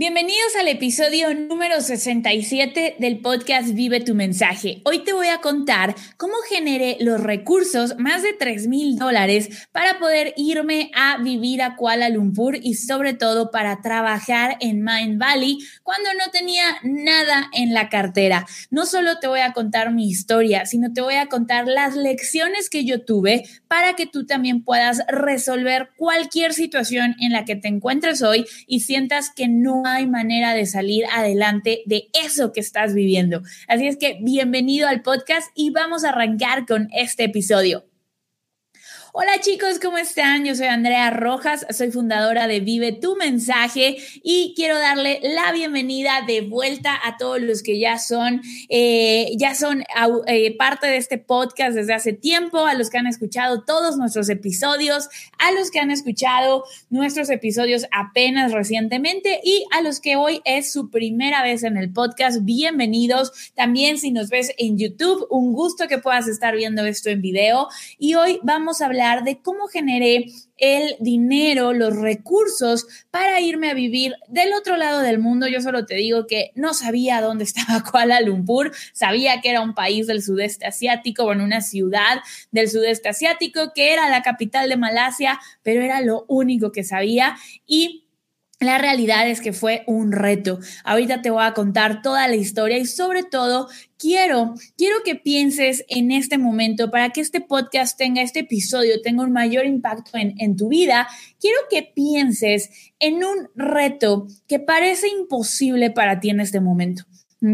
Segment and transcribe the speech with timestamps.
[0.00, 4.80] Bienvenidos al episodio número 67 del podcast Vive tu mensaje.
[4.86, 9.98] Hoy te voy a contar cómo generé los recursos, más de 3 mil dólares, para
[9.98, 15.58] poder irme a vivir a Kuala Lumpur y sobre todo para trabajar en Mind Valley
[15.82, 18.46] cuando no tenía nada en la cartera.
[18.70, 22.70] No solo te voy a contar mi historia, sino te voy a contar las lecciones
[22.70, 27.68] que yo tuve para que tú también puedas resolver cualquier situación en la que te
[27.68, 32.94] encuentres hoy y sientas que no hay manera de salir adelante de eso que estás
[32.94, 33.42] viviendo.
[33.68, 37.89] Así es que bienvenido al podcast y vamos a arrancar con este episodio.
[39.12, 40.44] Hola chicos, ¿cómo están?
[40.44, 46.22] Yo soy Andrea Rojas, soy fundadora de Vive tu mensaje y quiero darle la bienvenida
[46.28, 49.82] de vuelta a todos los que ya son, eh, ya son
[50.28, 54.28] eh, parte de este podcast desde hace tiempo, a los que han escuchado todos nuestros
[54.28, 60.40] episodios, a los que han escuchado nuestros episodios apenas recientemente y a los que hoy
[60.44, 63.32] es su primera vez en el podcast, bienvenidos.
[63.56, 67.66] También si nos ves en YouTube, un gusto que puedas estar viendo esto en video
[67.98, 70.26] y hoy vamos a hablar de cómo generé
[70.58, 75.48] el dinero, los recursos para irme a vivir del otro lado del mundo.
[75.48, 79.74] Yo solo te digo que no sabía dónde estaba Kuala Lumpur, sabía que era un
[79.74, 84.76] país del sudeste asiático, bueno, una ciudad del sudeste asiático, que era la capital de
[84.76, 88.04] Malasia, pero era lo único que sabía y
[88.60, 90.58] la realidad es que fue un reto.
[90.84, 95.84] Ahorita te voy a contar toda la historia y sobre todo quiero, quiero que pienses
[95.88, 100.34] en este momento para que este podcast tenga, este episodio tenga un mayor impacto en,
[100.38, 101.08] en tu vida.
[101.40, 107.04] Quiero que pienses en un reto que parece imposible para ti en este momento.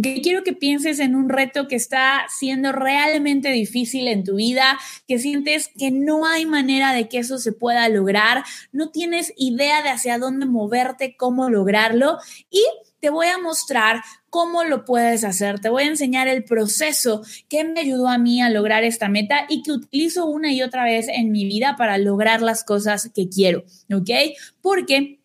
[0.02, 5.20] Quiero que pienses en un reto que está siendo realmente difícil en tu vida, que
[5.20, 9.90] sientes que no hay manera de que eso se pueda lograr, no tienes idea de
[9.90, 12.18] hacia dónde moverte, cómo lograrlo
[12.50, 12.64] y
[12.98, 15.60] te voy a mostrar cómo lo puedes hacer.
[15.60, 19.46] Te voy a enseñar el proceso que me ayudó a mí a lograr esta meta
[19.48, 23.28] y que utilizo una y otra vez en mi vida para lograr las cosas que
[23.28, 23.62] quiero,
[23.92, 24.10] ¿ok?
[24.60, 25.20] Porque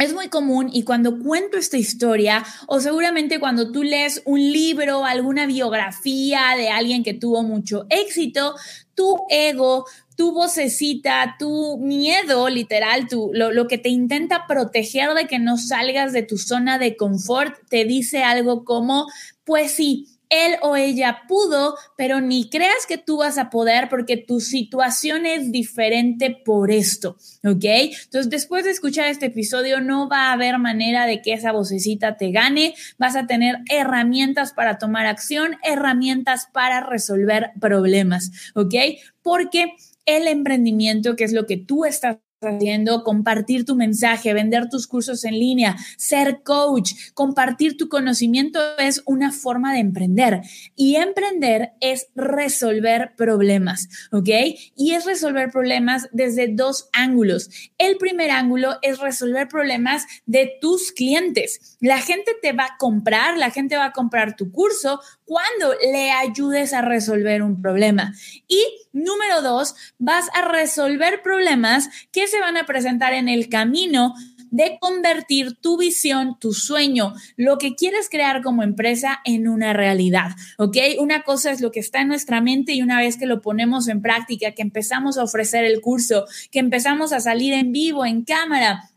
[0.00, 5.04] es muy común y cuando cuento esta historia, o seguramente cuando tú lees un libro,
[5.04, 8.54] alguna biografía de alguien que tuvo mucho éxito,
[8.94, 15.26] tu ego, tu vocecita, tu miedo, literal, tu, lo, lo que te intenta proteger de
[15.26, 19.06] que no salgas de tu zona de confort, te dice algo como,
[19.44, 24.16] pues sí, él o ella pudo, pero ni creas que tú vas a poder porque
[24.16, 27.64] tu situación es diferente por esto, ¿ok?
[27.64, 32.16] Entonces, después de escuchar este episodio, no va a haber manera de que esa vocecita
[32.16, 38.74] te gane, vas a tener herramientas para tomar acción, herramientas para resolver problemas, ¿ok?
[39.22, 39.74] Porque
[40.06, 45.24] el emprendimiento, que es lo que tú estás haciendo, compartir tu mensaje, vender tus cursos
[45.24, 50.40] en línea, ser coach, compartir tu conocimiento es una forma de emprender.
[50.74, 54.28] Y emprender es resolver problemas, ¿ok?
[54.74, 57.50] Y es resolver problemas desde dos ángulos.
[57.76, 61.76] El primer ángulo es resolver problemas de tus clientes.
[61.80, 65.00] La gente te va a comprar, la gente va a comprar tu curso
[65.30, 68.12] cuando le ayudes a resolver un problema.
[68.48, 68.60] Y
[68.92, 74.16] número dos, vas a resolver problemas que se van a presentar en el camino
[74.50, 80.32] de convertir tu visión, tu sueño, lo que quieres crear como empresa en una realidad,
[80.58, 80.76] ¿ok?
[80.98, 83.86] Una cosa es lo que está en nuestra mente y una vez que lo ponemos
[83.86, 88.24] en práctica, que empezamos a ofrecer el curso, que empezamos a salir en vivo, en
[88.24, 88.90] cámara,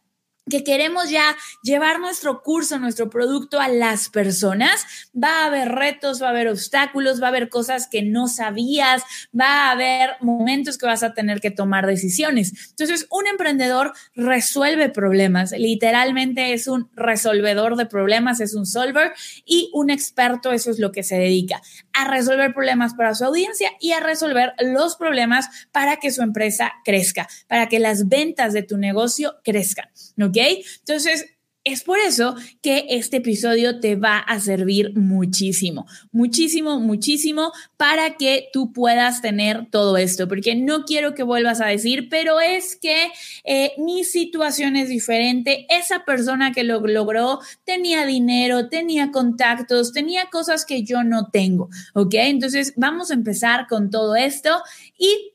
[0.50, 6.22] que queremos ya llevar nuestro curso, nuestro producto a las personas, va a haber retos,
[6.22, 9.04] va a haber obstáculos, va a haber cosas que no sabías,
[9.40, 12.72] va a haber momentos que vas a tener que tomar decisiones.
[12.72, 19.14] Entonces, un emprendedor resuelve problemas, literalmente es un resolvedor de problemas, es un solver
[19.46, 21.62] y un experto, eso es lo que se dedica,
[21.94, 26.74] a resolver problemas para su audiencia y a resolver los problemas para que su empresa
[26.84, 29.90] crezca, para que las ventas de tu negocio crezcan.
[30.34, 30.66] ¿Ok?
[30.80, 31.26] Entonces,
[31.64, 38.50] es por eso que este episodio te va a servir muchísimo, muchísimo, muchísimo para que
[38.52, 43.12] tú puedas tener todo esto, porque no quiero que vuelvas a decir, pero es que
[43.46, 50.26] eh, mi situación es diferente, esa persona que lo logró tenía dinero, tenía contactos, tenía
[50.30, 52.16] cosas que yo no tengo, ¿ok?
[52.16, 54.50] Entonces vamos a empezar con todo esto
[54.98, 55.33] y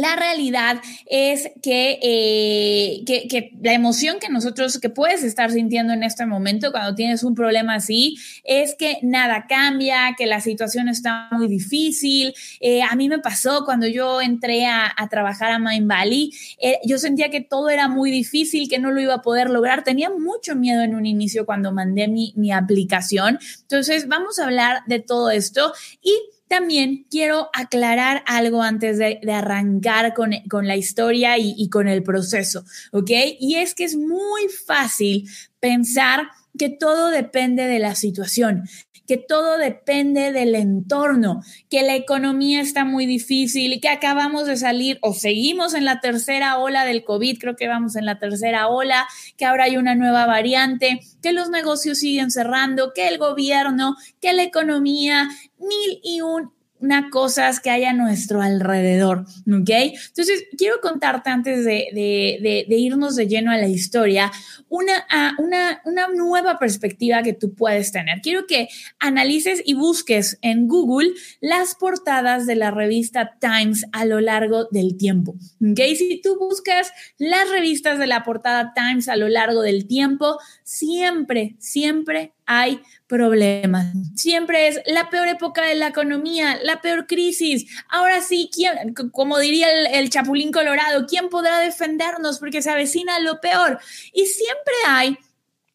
[0.00, 6.02] la realidad es eh, que, que, la emoción que nosotros, que puedes estar sintiendo en
[6.02, 11.28] este momento cuando tienes un problema así, es que nada cambia, que la situación está
[11.32, 12.34] muy difícil.
[12.60, 16.98] Eh, a mí me pasó cuando yo entré a, trabajar a Mind Valley, eh, yo
[16.98, 19.84] sentía que todo era muy difícil, que no lo iba a poder lograr.
[19.84, 23.38] Tenía mucho miedo en un inicio cuando mandé mi, mi aplicación.
[23.62, 26.14] Entonces, vamos a hablar de todo esto y
[26.54, 32.64] también quiero aclarar algo antes de, arrancar con, la historia y, y con el proceso,
[32.92, 33.10] ¿ok?
[33.40, 35.28] Y es que es muy fácil
[35.58, 36.28] pensar
[36.58, 38.64] que todo depende de la situación
[39.06, 44.98] que todo depende del entorno, que la economía está muy difícil que acabamos de salir
[45.02, 49.06] o seguimos en la tercera ola del COVID, creo que vamos en la tercera ola,
[49.36, 54.32] que ahora hay una nueva variante, que los negocios siguen cerrando, que el gobierno, que
[54.32, 55.28] la economía,
[55.58, 56.52] mil y un
[56.84, 59.70] una cosas que haya a nuestro alrededor, ¿ok?
[59.70, 64.30] Entonces, quiero contarte antes de, irnos de lleno a la historia,
[64.68, 65.06] una,
[65.38, 68.20] una, una nueva perspectiva que tú puedes tener.
[68.20, 74.20] Quiero que analices y busques en Google las portadas de la revista Times a lo
[74.20, 75.80] largo del tiempo, ¿ok?
[75.96, 81.56] Si tú buscas las revistas de la portada Times a lo largo del tiempo, siempre,
[81.58, 83.86] siempre hay problemas.
[84.14, 87.66] Siempre es la peor época de la economía, la peor crisis.
[87.88, 93.18] Ahora sí, ¿quién, como diría el, el, Chapulín Colorado, ¿quién podrá defendernos porque se avecina
[93.20, 93.78] lo peor?
[94.12, 95.18] Y siempre hay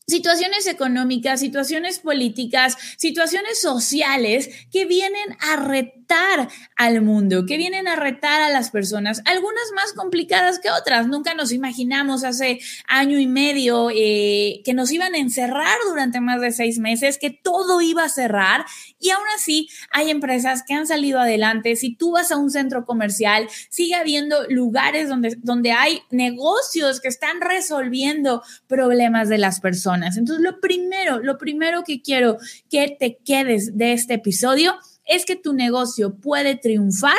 [0.09, 7.95] situaciones económicas, situaciones políticas, situaciones sociales que vienen a retar al mundo, que vienen a
[7.95, 11.07] retar a las personas, algunas más complicadas que otras.
[11.07, 16.41] Nunca nos imaginamos hace año y medio eh, que nos iban a encerrar durante más
[16.41, 18.65] de seis meses, que todo iba a cerrar
[18.99, 21.75] y aún así hay empresas que han salido adelante.
[21.75, 27.07] Si tú vas a un centro comercial, sigue habiendo lugares donde, donde hay negocios que
[27.07, 30.17] están resolviendo problemas de las personas.
[30.17, 32.37] Entonces, lo primero, lo primero que quiero
[32.69, 34.75] que te quedes de este episodio
[35.09, 37.17] es que tu negocio puede triunfar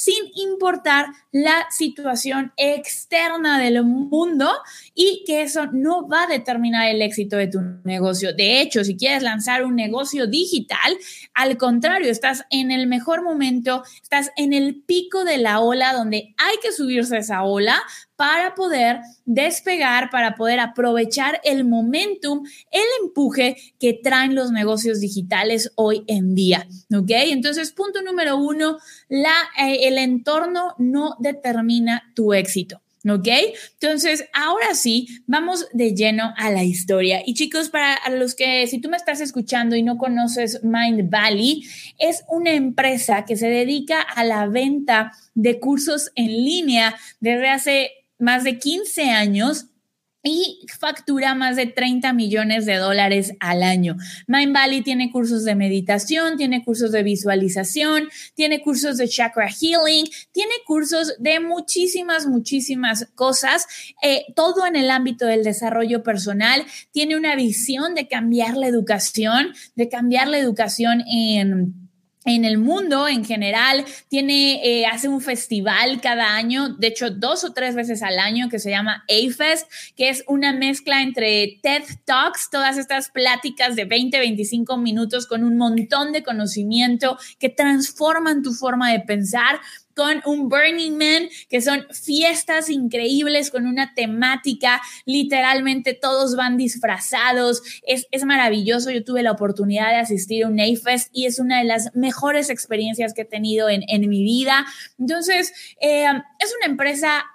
[0.00, 4.50] sin importar la situación externa del mundo
[4.94, 8.32] y que eso no va a determinar el éxito de tu negocio.
[8.32, 10.96] De hecho, si quieres lanzar un negocio digital,
[11.34, 16.34] al contrario, estás en el mejor momento, estás en el pico de la ola donde
[16.38, 17.82] hay que subirse a esa ola
[18.20, 25.72] para poder despegar, para poder aprovechar el momentum, el empuje que traen los negocios digitales
[25.74, 26.66] hoy en día.
[26.94, 27.10] ¿Ok?
[27.10, 28.76] Entonces, punto número uno,
[29.10, 32.80] la, eh, el entorno no determina tu éxito.
[33.08, 33.28] ¿Ok?
[33.80, 37.22] Entonces, ahora sí, vamos de lleno a la historia.
[37.24, 41.62] Y chicos, para los que, si tú me estás escuchando y no conoces Mind Valley,
[41.98, 47.90] es una empresa que se dedica a la venta de cursos en línea desde hace
[48.18, 49.69] más de 15 años
[50.22, 53.96] y factura más de 30 millones de dólares al año.
[54.26, 60.06] Mind Valley tiene cursos de meditación, tiene cursos de visualización, tiene cursos de chakra healing,
[60.32, 63.66] tiene cursos de muchísimas, muchísimas cosas,
[64.02, 66.64] eh, todo en el ámbito del desarrollo personal.
[66.90, 71.79] Tiene una visión de cambiar la educación, de cambiar la educación en
[72.24, 77.44] en el mundo en general, tiene, eh, hace un festival cada año, de hecho dos
[77.44, 81.84] o tres veces al año, que se llama A-Fest, que es una mezcla entre TED
[82.04, 88.42] Talks, todas estas pláticas de 20, 25 minutos con un montón de conocimiento que transforman
[88.42, 89.60] tu forma de pensar,
[90.00, 97.62] con un Burning Man, que son fiestas increíbles con una temática, literalmente todos van disfrazados,
[97.86, 101.64] es, maravilloso, yo tuve la oportunidad de asistir a un A-Fest y es una de
[101.64, 104.64] las mejores experiencias que he tenido en, mi vida.
[104.98, 105.52] Entonces,
[105.82, 107.26] eh, es una empresa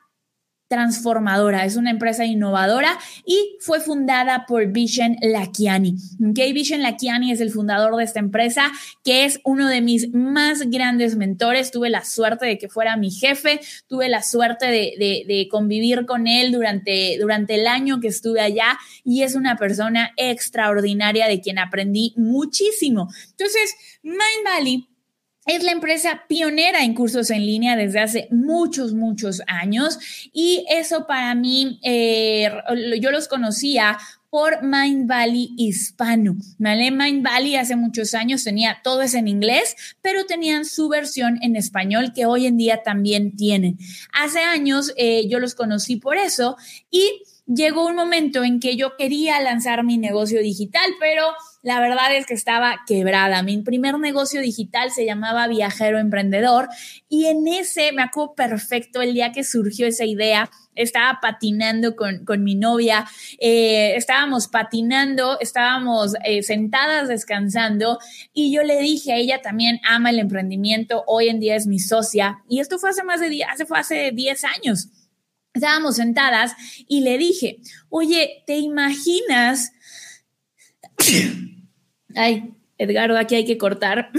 [0.67, 5.95] transformadora, es una empresa innovadora y fue fundada por Vishen Lakiani.
[6.31, 8.71] Okay, Vishen Lakiani es el fundador de esta empresa,
[9.03, 11.71] que es uno de mis más grandes mentores.
[11.71, 16.51] Tuve la suerte de que fuera mi jefe, tuve la suerte de, convivir con él
[16.51, 22.13] durante, durante el año que estuve allá y es una persona extraordinaria de quien aprendí
[22.17, 23.09] muchísimo.
[23.31, 24.94] Entonces, Mind Valley
[25.45, 29.99] es la empresa pionera en cursos en línea desde hace muchos, muchos años
[30.33, 32.49] y eso para mí, eh,
[32.99, 33.97] yo los conocía
[34.35, 36.35] por Mind Valley hispano.
[36.57, 36.91] ¿vale?
[36.91, 41.55] Mind Valley hace muchos años tenía todo es en inglés, pero tenían su versión en
[41.55, 43.77] español que hoy en día también tienen.
[44.11, 46.57] Hace años eh, yo los conocí por eso
[46.91, 51.27] y llegó un momento en que yo quería lanzar mi negocio digital, pero
[51.65, 53.41] la verdad es que estaba quebrada.
[53.41, 56.69] Mi primer negocio digital se llamaba Viajero Emprendedor
[57.09, 60.51] y en ese me acuerdo perfecto el día que surgió esa idea.
[60.75, 63.07] Estaba patinando con, mi novia,
[63.39, 67.97] eh, estábamos patinando, estábamos eh, sentadas descansando
[68.31, 71.79] y yo le dije a ella también ama el emprendimiento, hoy en día es mi
[71.79, 74.89] socia y esto fue hace más de 10, hace, fue hace 10 años.
[75.55, 76.53] Estábamos sentadas
[76.87, 77.57] y le dije,
[77.89, 79.71] oye, ¿te imaginas
[82.15, 84.11] Ay, Edgardo, aquí hay que cortar.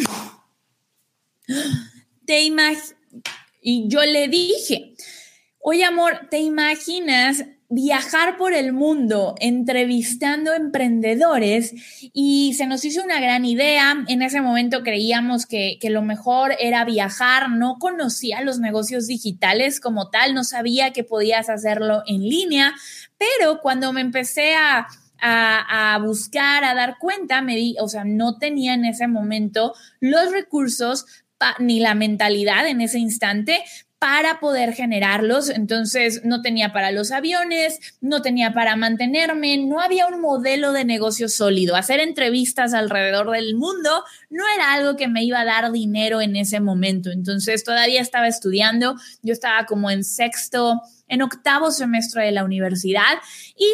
[2.26, 2.94] Te imaginas.
[3.60, 4.94] Y yo le dije,
[5.58, 11.74] oye amor, ¿te imaginas viajar por el mundo entrevistando emprendedores
[12.12, 14.04] y se nos hizo una gran idea.
[14.06, 19.80] En ese momento creíamos que, que, lo mejor era viajar, no conocía los negocios digitales
[19.80, 22.74] como tal, no sabía que podías hacerlo en línea,
[23.18, 24.86] pero cuando me empecé a
[25.20, 30.32] a, buscar, a dar cuenta, me di, o sea, no tenía en ese momento los
[30.32, 31.06] recursos
[31.58, 33.62] ni la mentalidad en ese instante
[33.98, 35.48] para poder generarlos.
[35.48, 40.84] Entonces, no tenía para los aviones, no tenía para mantenerme, no había un modelo de
[40.84, 41.76] negocio sólido.
[41.76, 46.36] Hacer entrevistas alrededor del mundo no era algo que me iba a dar dinero en
[46.36, 47.10] ese momento.
[47.10, 53.18] Entonces, todavía estaba estudiando, yo estaba como en sexto, en octavo semestre de la universidad
[53.56, 53.66] y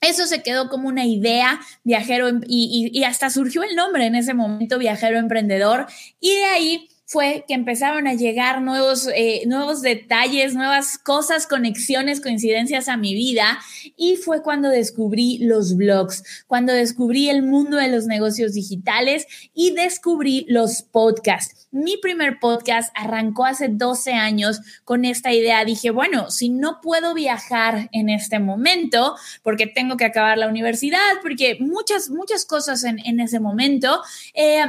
[0.00, 4.34] eso se quedó como una idea, viajero, y, y, hasta surgió el nombre en ese
[4.34, 5.86] momento, viajero emprendedor,
[6.20, 12.20] y de ahí fue que empezaron a llegar nuevos, eh, nuevos detalles, nuevas cosas, conexiones,
[12.20, 13.58] coincidencias a mi vida.
[13.96, 19.70] Y fue cuando descubrí los blogs, cuando descubrí el mundo de los negocios digitales y
[19.70, 21.66] descubrí los podcasts.
[21.70, 25.64] Mi primer podcast arrancó hace 12 años con esta idea.
[25.64, 30.98] Dije, bueno, si no puedo viajar en este momento, porque tengo que acabar la universidad,
[31.22, 34.02] porque muchas, muchas cosas en, en ese momento,
[34.34, 34.64] eh,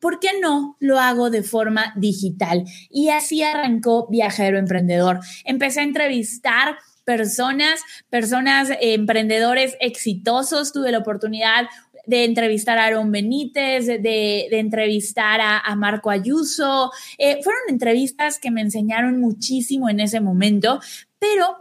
[0.00, 2.64] ¿por qué no lo hago de forma digital?
[2.90, 5.20] Y así arrancó Viajero Emprendedor.
[5.44, 10.72] Empecé a entrevistar personas, personas, eh, emprendedores exitosos.
[10.72, 11.66] Tuve la oportunidad
[12.06, 16.90] de entrevistar a Aaron Benítez, de, entrevistar a, Marco Ayuso.
[17.18, 20.80] Eh, fueron entrevistas que me enseñaron muchísimo en ese momento,
[21.18, 21.56] pero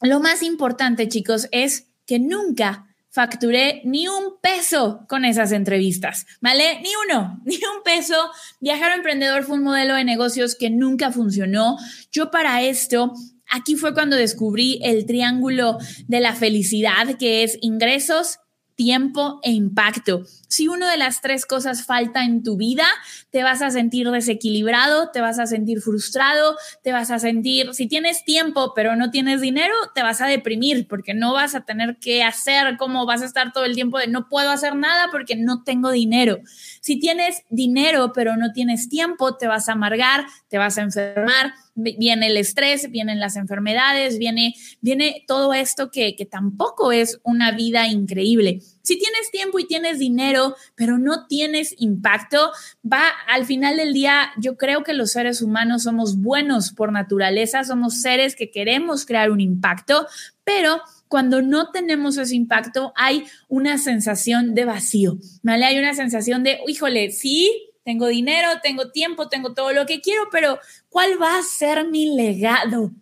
[0.00, 6.80] lo más importante, chicos, es que nunca facturé ni un peso con esas entrevistas, ¿vale?
[6.82, 8.16] Ni uno, ni un peso.
[8.60, 11.78] Viajar Emprendedor fue un modelo de negocios que nunca funcionó.
[12.10, 13.12] Yo para esto
[13.48, 15.78] aquí fue cuando descubrí el triángulo
[16.08, 18.40] de la felicidad, que es ingresos,
[18.76, 20.24] tiempo e impacto.
[20.48, 22.86] Si una de las tres cosas falta en tu vida,
[23.30, 27.88] te vas a sentir desequilibrado, te vas a sentir frustrado, te vas a sentir, si
[27.88, 31.98] tienes tiempo pero no tienes dinero, te vas a deprimir porque no vas a tener
[31.98, 35.36] que hacer, como vas a estar todo el tiempo de no puedo hacer nada porque
[35.36, 36.38] no tengo dinero.
[36.80, 41.52] Si tienes dinero pero no tienes tiempo, te vas a amargar, te vas a enfermar,
[41.74, 47.50] viene el estrés, vienen las enfermedades, viene, viene todo esto que, que tampoco es una
[47.50, 48.60] vida increíble.
[48.82, 52.52] Si tienes tiempo y tienes dinero, pero no tienes impacto,
[52.84, 57.64] va al final del día, yo creo que los seres humanos somos buenos por naturaleza,
[57.64, 60.06] somos seres que queremos crear un impacto,
[60.44, 65.64] pero cuando no tenemos ese impacto hay una sensación de vacío, ¿vale?
[65.64, 70.28] Hay una sensación de, híjole, sí, tengo dinero, tengo tiempo, tengo todo lo que quiero,
[70.32, 72.92] pero ¿cuál va a ser mi legado?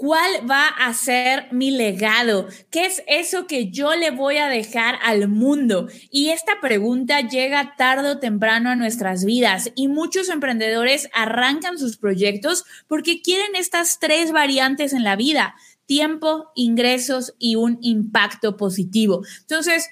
[0.00, 2.48] ¿Cuál va a ser mi legado?
[2.70, 5.88] ¿Qué es eso que yo le voy a dejar al mundo?
[6.10, 11.98] Y esta pregunta llega tarde o temprano a nuestras vidas y muchos emprendedores arrancan sus
[11.98, 15.54] proyectos porque quieren estas tres variantes en la vida,
[15.90, 19.22] tiempo, ingresos y un impacto positivo.
[19.40, 19.88] Entonces,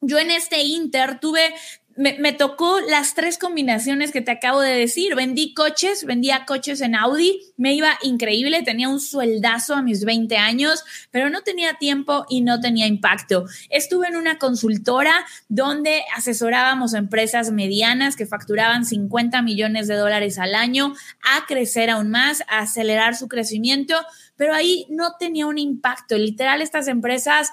[0.00, 1.52] yo en este Inter tuve
[1.96, 5.14] me, tocó las tres combinaciones que te acabo de decir.
[5.14, 10.36] Vendí coches, vendía coches en Audi, me iba increíble, tenía un sueldazo a mis 20
[10.36, 13.46] años, pero no tenía tiempo y no tenía impacto.
[13.70, 20.54] Estuve en una consultora donde asesorábamos empresas medianas que facturaban 50 millones de dólares al
[20.54, 23.94] año a crecer aún más, a acelerar su crecimiento,
[24.36, 26.18] pero ahí no tenía un impacto.
[26.18, 27.50] Literal, estas empresas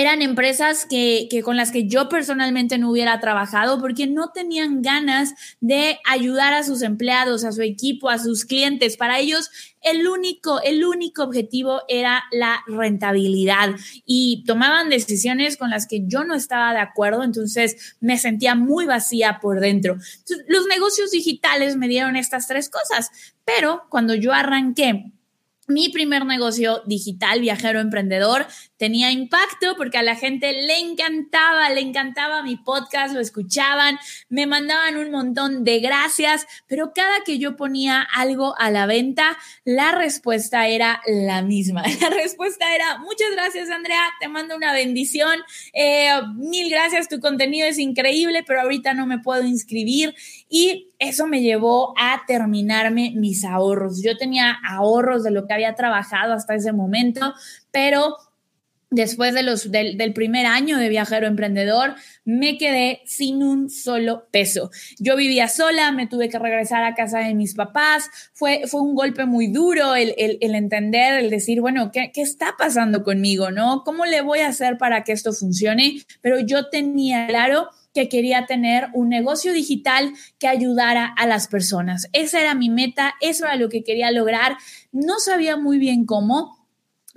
[0.00, 5.34] eran empresas que, con las que yo personalmente no hubiera trabajado porque no tenían ganas
[5.60, 8.96] de ayudar a sus empleados, a su equipo, a sus clientes.
[8.96, 9.50] Para ellos
[9.82, 13.70] el único, el único objetivo era la rentabilidad
[14.06, 18.86] y tomaban decisiones con las que yo no estaba de acuerdo, entonces me sentía muy
[18.86, 19.96] vacía por dentro.
[20.48, 23.10] los negocios digitales me dieron estas tres cosas,
[23.44, 25.12] pero cuando yo arranqué
[25.70, 28.46] mi primer negocio digital, viajero emprendedor,
[28.76, 33.98] tenía impacto porque a la gente le encantaba, le encantaba mi podcast, lo escuchaban,
[34.28, 39.38] me mandaban un montón de gracias, pero cada que yo ponía algo a la venta,
[39.64, 41.82] la respuesta era la misma.
[42.00, 45.40] La respuesta era, muchas gracias Andrea, te mando una bendición,
[45.72, 50.14] eh, mil gracias, tu contenido es increíble, pero ahorita no me puedo inscribir
[50.48, 54.02] y eso me llevó a terminarme mis ahorros.
[54.02, 57.32] Yo tenía ahorros de lo que había trabajado hasta ese momento,
[57.72, 58.16] pero
[58.90, 64.70] después de los, del, primer año de viajero emprendedor, me quedé sin un solo peso.
[64.98, 68.10] Yo vivía sola, me tuve que regresar a casa de mis papás.
[68.34, 73.04] Fue, fue un golpe muy duro el, entender, el decir, bueno, ¿qué, ¿qué, está pasando
[73.04, 73.50] conmigo?
[73.50, 73.84] ¿No?
[73.84, 76.02] ¿Cómo le voy a hacer para que esto funcione?
[76.20, 82.08] Pero yo tenía claro que quería tener un negocio digital que ayudara a las personas.
[82.12, 84.56] Esa era mi meta, eso era lo que quería lograr.
[84.92, 86.60] No sabía muy bien cómo,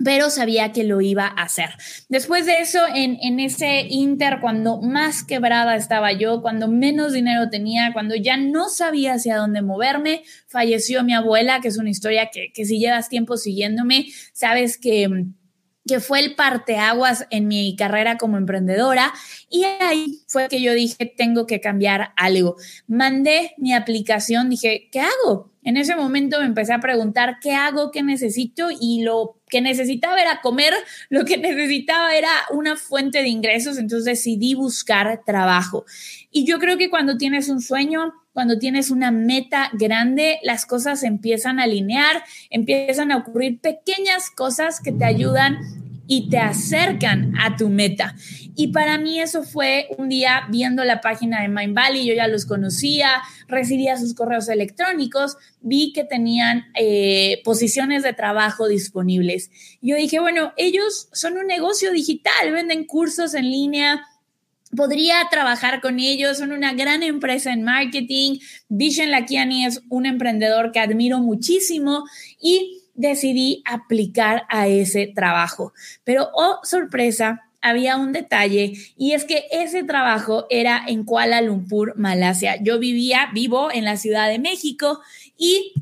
[0.02, 1.70] pero sabía que lo iba a hacer.
[2.08, 7.48] Después de eso, en, en, ese inter, cuando más quebrada estaba yo, cuando menos dinero
[7.48, 12.30] tenía, cuando ya no sabía hacia dónde moverme, falleció mi abuela, que es una historia
[12.32, 15.08] que, que si llevas tiempo siguiéndome, sabes que
[15.86, 19.12] que fue el parteaguas en mi carrera como emprendedora
[19.50, 22.56] y ahí fue que yo dije, tengo que cambiar algo.
[22.86, 25.50] Mandé mi aplicación, dije, ¿qué hago?
[25.62, 27.90] En ese momento me empecé a preguntar, ¿qué hago?
[27.90, 28.68] ¿Qué necesito?
[28.78, 30.74] Y lo que necesitaba era comer,
[31.08, 35.84] lo que necesitaba era una fuente de ingresos, entonces decidí buscar trabajo.
[36.30, 41.04] Y yo creo que cuando tienes un sueño, cuando tienes una meta grande, las cosas
[41.04, 45.58] empiezan a alinear, empiezan a ocurrir pequeñas cosas que te ayudan
[46.06, 48.16] y te acercan a tu meta.
[48.56, 52.26] Y para mí eso fue un día viendo la página de Mind Valley, yo ya
[52.26, 59.50] los conocía, recibía sus correos electrónicos, vi que tenían eh, posiciones de trabajo disponibles.
[59.80, 64.04] Yo dije, bueno, ellos son un negocio digital, venden cursos en línea,
[64.74, 68.38] podría trabajar con ellos, son una gran empresa en marketing.
[68.68, 72.04] Vision Lakiani es un emprendedor que admiro muchísimo
[72.40, 75.72] y decidí aplicar a ese trabajo.
[76.04, 81.94] Pero, oh, sorpresa, había un detalle y es que ese trabajo era en Kuala Lumpur,
[81.96, 82.62] Malasia.
[82.62, 85.00] Yo vivía, vivo en la Ciudad de México
[85.38, 85.72] y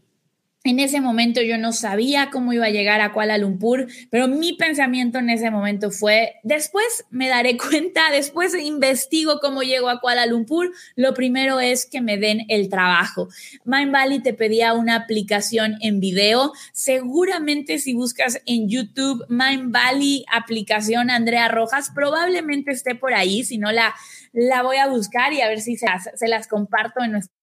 [0.64, 4.52] en ese momento yo no sabía cómo iba a llegar a Kuala Lumpur, pero mi
[4.52, 10.27] pensamiento en ese momento fue, después me daré cuenta, después investigo cómo llego a Kuala
[10.27, 13.29] Lumpur, lo primero es que me den el trabajo.
[13.64, 21.48] Mindvalley te pedía una aplicación en video, seguramente si buscas en YouTube Mindvalley aplicación Andrea
[21.48, 23.94] Rojas, probablemente esté por ahí, si no la,
[24.33, 27.41] la voy a buscar y a ver si se las, se las comparto en nuestra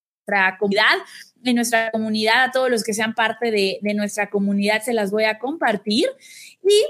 [0.58, 0.98] comunidad
[1.44, 5.24] en nuestra comunidad, a todos los que sean parte de, nuestra comunidad, se las voy
[5.24, 6.08] a compartir.
[6.64, 6.86] Y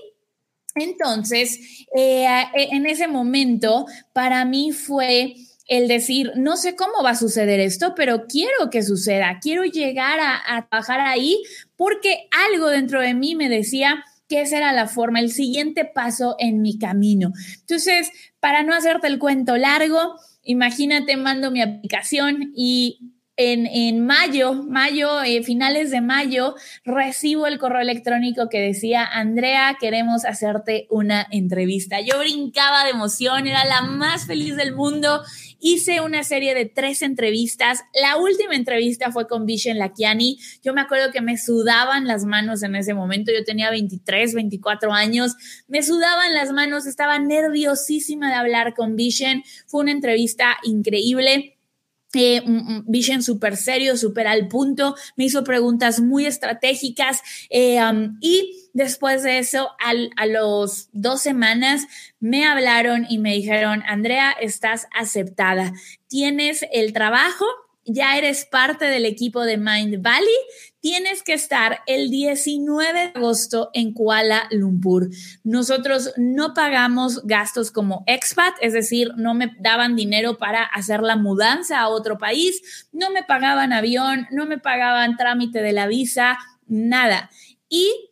[0.76, 5.36] entonces, eh, en ese momento, para mí fue
[5.68, 10.20] el decir, no sé cómo va a suceder esto, pero quiero que suceda, quiero llegar
[10.20, 11.44] a, a trabajar ahí
[11.76, 16.36] porque algo dentro de mí me decía, que esa era la forma, el siguiente paso
[16.38, 17.34] en mi camino.
[17.62, 25.24] Entonces, para no hacerte el cuento largo, imagínate, mando mi aplicación y en, mayo, mayo,
[25.24, 32.02] eh, finales de mayo, recibo el correo electrónico que decía, Andrea, queremos hacerte una entrevista.
[32.02, 35.22] Yo brincaba de emoción, era la más feliz del mundo.
[35.62, 37.80] Hice una serie de tres entrevistas.
[37.94, 40.38] La última entrevista fue con Vision Lakiani.
[40.62, 43.32] Yo me acuerdo que me sudaban las manos en ese momento.
[43.32, 45.36] Yo tenía 23, 24 años.
[45.70, 46.86] Me sudaban las manos.
[46.86, 49.44] Estaba nerviosísima de hablar con Vision.
[49.66, 51.59] Fue una entrevista increíble
[52.14, 52.44] eh,
[52.86, 57.80] Vision súper serio, súper al punto, me hizo preguntas muy estratégicas eh,
[58.22, 61.86] y después de eso, al, a los dos semanas,
[62.20, 65.74] me hablaron y me dijeron, Andrea, estás aceptada,
[66.08, 67.46] tienes el trabajo,
[67.90, 70.36] ya eres parte del equipo de Mind Valley,
[70.80, 75.10] tienes que estar el 19 de agosto en Kuala Lumpur.
[75.44, 81.16] Nosotros no pagamos gastos como expat, es decir, no me daban dinero para hacer la
[81.16, 86.38] mudanza a otro país, no me pagaban avión, no me pagaban trámite de la visa,
[86.68, 87.30] nada.
[87.68, 88.09] Y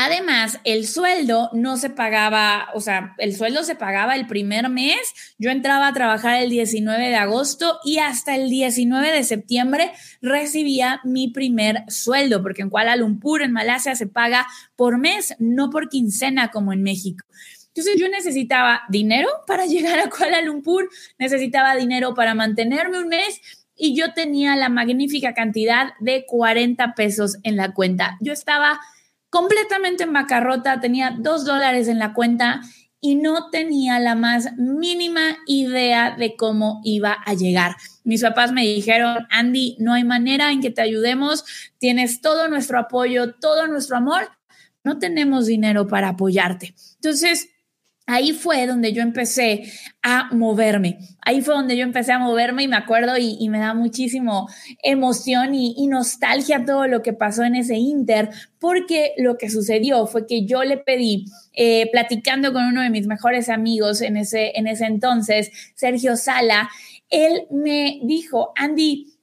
[0.00, 4.96] Además, el sueldo no se pagaba, o sea, el sueldo se pagaba el primer mes.
[5.38, 9.90] Yo entraba a trabajar el 19 de agosto y hasta el 19 de septiembre
[10.22, 15.68] recibía mi primer sueldo, porque en Kuala Lumpur, en Malasia, se paga por mes, no
[15.68, 17.26] por quincena como en México.
[17.66, 23.40] Entonces yo necesitaba dinero para llegar a Kuala Lumpur, necesitaba dinero para mantenerme un mes
[23.74, 28.16] y yo tenía la magnífica cantidad de 40 pesos en la cuenta.
[28.20, 28.78] Yo estaba
[29.30, 32.60] completamente en bancarrota, tenía dos dólares en la cuenta
[33.00, 37.76] y no tenía la más mínima idea de cómo iba a llegar.
[38.02, 41.44] Mis papás me dijeron, Andy, no hay manera en que te ayudemos,
[41.78, 44.30] tienes todo nuestro apoyo, todo nuestro amor,
[44.82, 46.74] no tenemos dinero para apoyarte.
[46.96, 47.48] Entonces,
[48.08, 49.70] ahí fue donde yo empecé
[50.02, 50.98] a moverme.
[51.20, 54.48] Ahí fue donde yo empecé a moverme y me acuerdo y, me da muchísimo
[54.82, 60.26] emoción y, nostalgia todo lo que pasó en ese Inter, porque lo que sucedió fue
[60.26, 64.66] que yo le pedí, eh, platicando con uno de mis mejores amigos en ese, en
[64.66, 66.70] ese entonces, Sergio Sala,
[67.10, 69.18] él me dijo, Andy,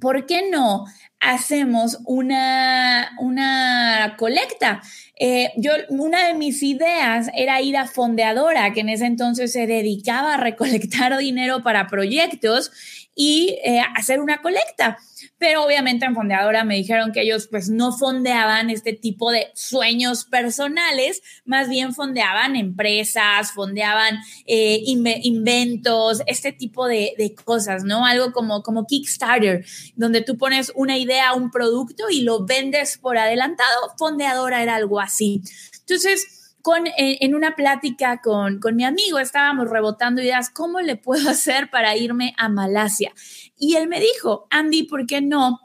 [0.00, 0.86] ¿por qué no
[1.26, 4.82] hacemos una, una colecta?
[5.18, 9.66] Eh, yo, una de mis ideas era ir a Fondeadora, que en ese entonces se
[9.66, 12.70] dedicaba a recolectar dinero para proyectos
[13.14, 14.98] y eh, hacer una colecta.
[15.38, 20.24] Pero obviamente en Fondeadora me dijeron que ellos pues no fondeaban este tipo de sueños
[20.24, 28.06] personales, más bien fondeaban empresas, fondeaban eh, inventos, este tipo de, de, cosas, ¿no?
[28.06, 33.18] Algo como, como Kickstarter, donde tú pones una idea, un producto y lo vendes por
[33.18, 33.92] adelantado.
[33.98, 35.42] Fondeadora era algo así.
[35.80, 36.35] Entonces,
[36.66, 41.70] con, en una plática con, con mi amigo estábamos rebotando ideas, ¿cómo le puedo hacer
[41.70, 43.12] para irme a Malasia?
[43.56, 45.60] Y él me dijo, Andy, ¿por qué no?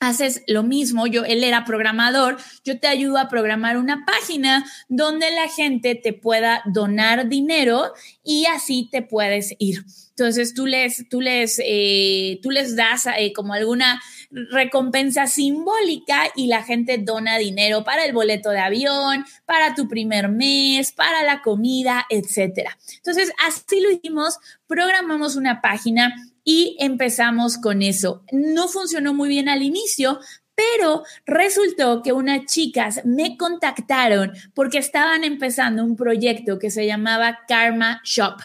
[0.00, 5.30] Haces lo mismo, yo, él era programador, yo te ayudo a programar una página donde
[5.30, 7.92] la gente te pueda donar dinero
[8.24, 9.84] y así te puedes ir.
[10.10, 16.46] Entonces tú les, tú les, eh, tú les das eh, como alguna recompensa simbólica y
[16.46, 21.42] la gente dona dinero para el boleto de avión, para tu primer mes, para la
[21.42, 22.76] comida, etcétera.
[22.96, 28.24] Entonces así lo hicimos, programamos una página y empezamos con eso.
[28.32, 30.20] No funcionó muy bien al inicio,
[30.54, 37.40] pero resultó que unas chicas me contactaron porque estaban empezando un proyecto que se llamaba
[37.48, 38.40] Karma Shop.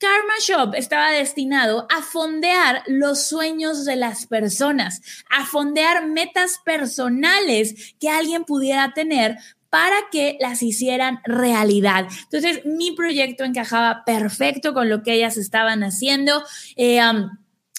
[0.00, 7.94] Karma Shop estaba destinado a fondear los sueños de las personas, a fondear metas personales
[8.00, 9.36] que alguien pudiera tener
[9.70, 12.08] para que las hicieran realidad.
[12.24, 16.42] Entonces, mi proyecto encajaba perfecto con lo que ellas estaban haciendo.
[16.76, 17.00] Eh,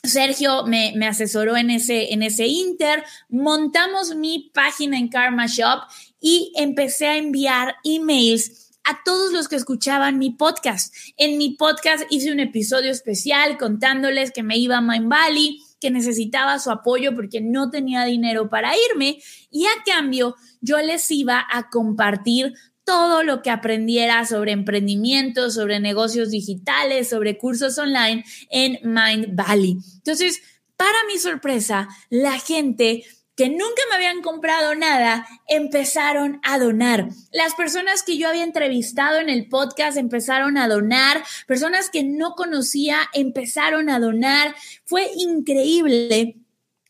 [0.04, 5.82] Sergio me, me, asesoró en ese, en ese Inter, montamos mi página en Karma Shop
[6.20, 10.94] y empecé a enviar emails a todos los que escuchaban mi podcast.
[11.18, 15.92] En mi podcast hice un episodio especial contándoles que me iba a Mind Valley, que
[15.92, 21.46] necesitaba su apoyo porque no tenía dinero para irme y a cambio yo les iba
[21.52, 22.54] a compartir
[22.86, 29.78] todo lo que aprendiera sobre emprendimiento, sobre negocios digitales, sobre cursos online en Mind Valley.
[29.98, 30.42] Entonces,
[30.78, 33.04] para mi sorpresa, la gente
[33.42, 37.08] que nunca me habían comprado nada, empezaron a donar.
[37.32, 42.36] Las personas que yo había entrevistado en el podcast empezaron a donar, personas que no
[42.36, 44.54] conocía empezaron a donar.
[44.86, 46.36] Fue increíble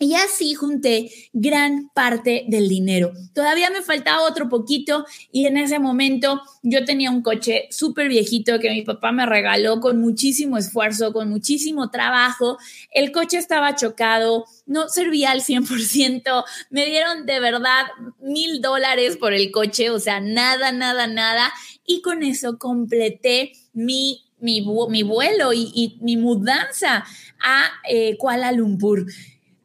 [0.01, 3.13] y así junté gran parte del dinero.
[3.35, 8.59] Todavía me faltaba otro poquito y en ese momento yo tenía un coche súper viejito
[8.59, 12.57] que mi papá me regaló con muchísimo esfuerzo, con muchísimo trabajo.
[12.89, 16.45] El coche estaba chocado, no servía al 100%.
[16.71, 17.85] Me dieron de verdad
[18.19, 21.53] mil dólares por el coche, o sea, nada, nada, nada.
[21.85, 27.05] Y con eso completé mi mi, vuelo y, mi mudanza
[27.39, 29.05] a eh, Kuala Lumpur.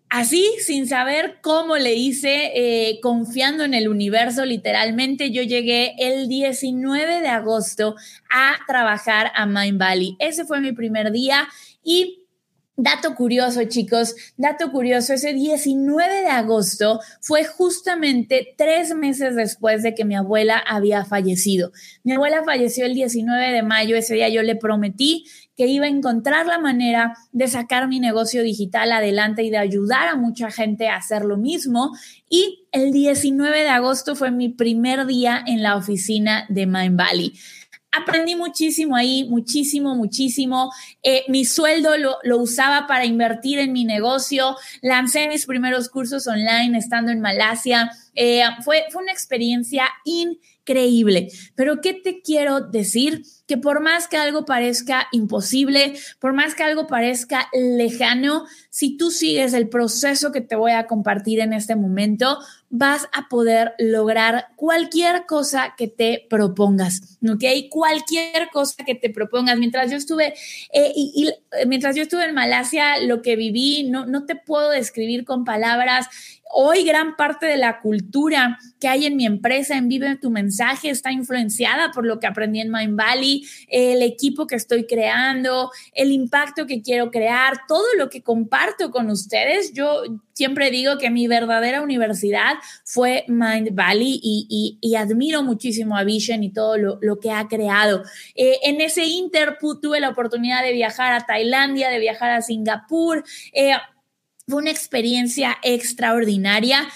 [0.09, 6.29] Así, sin saber cómo le hice, eh, confiando en el universo, literalmente yo llegué el
[6.29, 7.97] 19 de agosto
[8.31, 10.17] a trabajar a Mind Valley.
[10.21, 11.49] Ese fue mi primer día
[11.83, 12.26] y
[12.79, 19.95] Dato curioso, chicos, dato curioso, ese 19 de agosto fue justamente tres meses después de
[19.95, 21.73] que mi abuela había fallecido.
[22.05, 25.25] Mi abuela falleció el 19 de mayo, ese día yo le prometí
[25.57, 30.09] que iba a encontrar la manera de sacar mi negocio digital adelante y de ayudar
[30.09, 31.93] a mucha gente a hacer lo mismo.
[32.29, 37.33] Y el 19 de agosto fue mi primer día en la oficina de Mind Valley.
[37.97, 40.73] Aprendí muchísimo ahí, muchísimo, muchísimo.
[41.03, 44.57] Eh, mi sueldo lo, lo, usaba para invertir en mi negocio.
[44.83, 47.91] Lancé mis primeros cursos online estando en Malasia.
[48.15, 51.29] Eh, fue, fue una experiencia increíble.
[51.55, 53.23] Pero ¿qué te quiero decir?
[53.47, 59.11] Que por más que algo parezca imposible, por más que algo parezca lejano, si tú
[59.11, 62.39] sigues el proceso que te voy a compartir en este momento,
[62.71, 67.45] vas a poder lograr cualquier cosa que te propongas, ¿ok?
[67.71, 69.59] Cualquier cosa que te propongas.
[69.59, 70.35] Mientras yo estuve,
[70.73, 71.31] eh, y,
[71.67, 76.09] mientras yo estuve en Malasia, lo que viví, no, no te puedo describir con palabras.
[76.49, 80.91] Hoy gran parte de la cultura que hay en mi empresa, en Vive tu mensaje,
[80.91, 86.13] está influenciada por lo que aprendí en Mind Valley, el equipo que estoy creando, el
[86.13, 89.73] impacto que quiero crear, todo lo que comparto con ustedes.
[89.73, 90.03] Yo
[90.35, 92.55] siempre digo que mi verdadera universidad
[92.85, 98.03] fue Mind Valley y, admiro muchísimo a Vision y todo lo, que ha creado.
[98.35, 103.25] Eh, en ese Interput tuve la oportunidad de viajar a Tailandia, de viajar a Singapur.
[103.53, 103.73] Eh,
[104.49, 106.89] fue una experiencia extraordinaria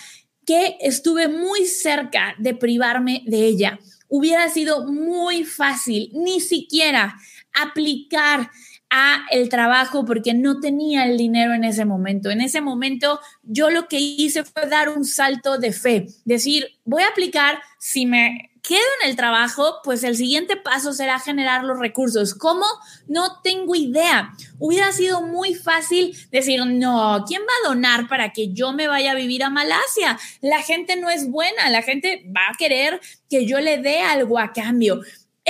[0.47, 3.79] que estuve muy cerca de privarme de ella.
[4.09, 7.17] Hubiera sido muy fácil ni siquiera
[7.53, 8.51] aplicar
[8.90, 12.31] a el trabajo porque no tenía el dinero en ese momento.
[12.31, 17.03] En ese momento yo lo que hice fue dar un salto de fe, decir, voy
[17.03, 21.79] a aplicar si me quedo en el trabajo, pues el siguiente paso será generar los
[21.79, 22.35] recursos.
[22.35, 22.66] ¿Cómo?
[23.07, 24.33] No tengo idea.
[24.59, 29.12] Hubiera sido muy fácil decir, no, ¿quién va a donar para que yo me vaya
[29.12, 30.18] a vivir a Malasia?
[30.40, 34.38] La gente no es buena, la gente va a querer que yo le dé algo
[34.38, 35.00] a cambio.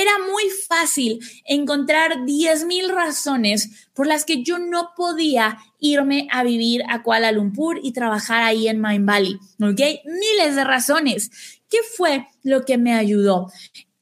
[0.01, 6.43] Era muy fácil encontrar 10 mil razones por las que yo no podía irme a
[6.43, 9.35] vivir a Kuala Lumpur y trabajar ahí en Mind Valley.
[9.61, 10.01] ¿Ok?
[10.07, 11.31] Miles de razones.
[11.69, 13.53] ¿Qué fue lo que me ayudó?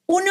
[0.07, 0.31] Uno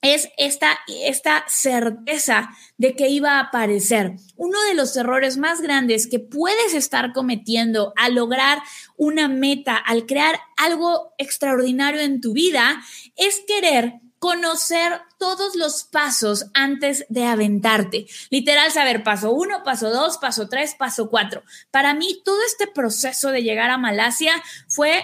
[0.00, 4.12] es esta, esta certeza de que iba a aparecer.
[4.36, 8.60] Uno de los errores más grandes que puedes estar cometiendo al lograr
[8.96, 12.80] una meta, al crear algo extraordinario en tu vida,
[13.16, 18.06] es querer conocer todos los pasos antes de aventarte.
[18.30, 21.42] Literal, saber paso uno, paso dos, paso tres, paso cuatro.
[21.70, 24.32] Para mí, todo este proceso de llegar a Malasia
[24.66, 25.02] fue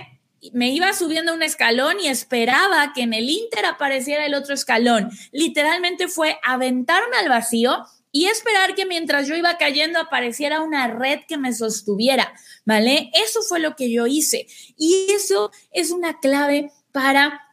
[0.54, 5.10] me iba subiendo un escalón y esperaba que en el Inter apareciera el otro escalón.
[5.32, 7.76] Literalmente fue aventarme al vacío
[8.10, 12.32] y esperar que mientras yo iba cayendo apareciera una red que me sostuviera,
[12.64, 13.10] ¿vale?
[13.12, 14.46] Eso fue lo que yo hice.
[14.78, 17.49] Y eso es una clave para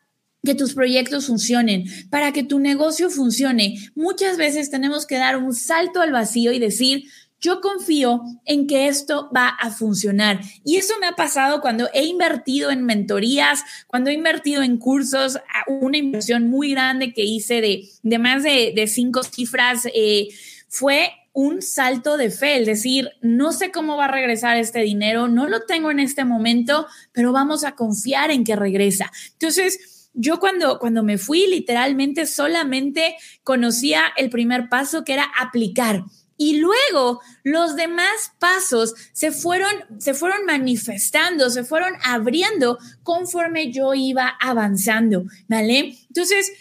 [0.47, 3.75] que tus proyectos funcionen, para que tu negocio funcione.
[3.95, 7.03] Muchas veces tenemos que dar un salto al vacío y decir,
[7.41, 10.39] yo confío en que esto va a funcionar.
[10.63, 15.37] Y eso me ha pasado cuando he invertido en mentorías, cuando he invertido en cursos,
[15.67, 20.29] una inversión muy grande que hice de, de más de, cinco cifras, eh,
[20.69, 25.27] fue un salto de fe, es decir, no sé cómo va a regresar este dinero,
[25.27, 29.11] no lo tengo en este momento, pero vamos a confiar en que regresa.
[29.33, 36.03] Entonces, yo cuando, cuando me fui, literalmente solamente conocía el primer paso que era aplicar.
[36.37, 43.93] Y luego los demás pasos se fueron, se fueron manifestando, se fueron abriendo conforme yo
[43.93, 45.97] iba avanzando, ¿vale?
[46.07, 46.51] Entonces,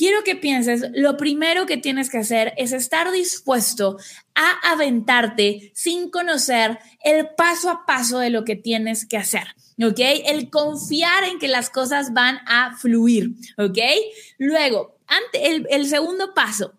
[0.00, 3.98] quiero que pienses, lo primero que tienes que hacer es estar dispuesto
[4.34, 9.98] a aventarte sin conocer el paso a paso de lo que tienes que hacer, ¿ok?
[10.24, 13.78] El confiar en que las cosas van a fluir, ¿ok?
[14.38, 16.72] Luego, ante el, el segundo paso,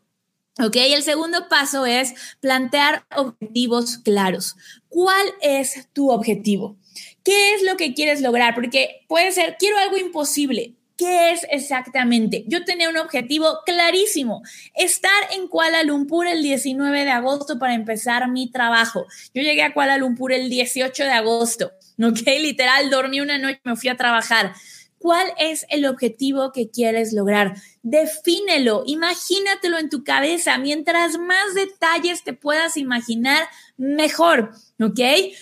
[0.59, 4.57] Ok, el segundo paso es plantear objetivos claros.
[4.89, 6.75] ¿Cuál es tu objetivo?
[7.23, 8.53] ¿Qué es lo que quieres lograr?
[8.53, 10.75] Porque puede ser, quiero algo imposible.
[11.01, 12.43] ¿Qué es exactamente?
[12.45, 14.43] Yo tenía un objetivo clarísimo,
[14.75, 19.07] estar en Kuala Lumpur el 19 de agosto para empezar mi trabajo.
[19.33, 22.19] Yo llegué a Kuala Lumpur el 18 de agosto, ¿ok?
[22.39, 24.53] Literal, dormí una noche, me fui a trabajar.
[24.99, 27.55] ¿Cuál es el objetivo que quieres lograr?
[27.81, 30.59] Defínelo, imagínatelo en tu cabeza.
[30.59, 34.99] Mientras más detalles te puedas imaginar, mejor, ¿ok?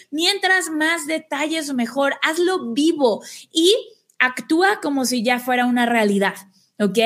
[0.10, 2.16] Mientras más detalles, mejor.
[2.22, 3.76] Hazlo vivo y
[4.20, 6.36] actúa como si ya fuera una realidad,
[6.78, 6.98] ¿ok?